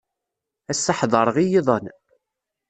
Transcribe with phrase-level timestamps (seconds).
[0.71, 1.85] Ass-a ḥedṛeɣ i yiḍan.